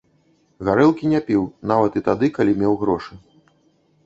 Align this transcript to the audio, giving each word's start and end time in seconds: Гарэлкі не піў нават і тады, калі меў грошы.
Гарэлкі 0.69 1.11
не 1.11 1.21
піў 1.29 1.43
нават 1.73 1.93
і 2.01 2.03
тады, 2.09 2.31
калі 2.39 2.57
меў 2.63 2.73
грошы. 2.81 3.13